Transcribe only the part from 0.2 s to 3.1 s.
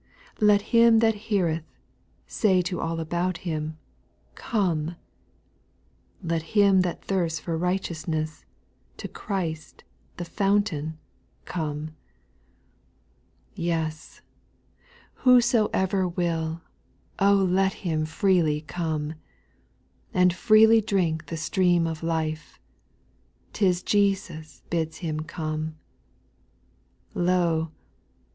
Let him that heareth, say To all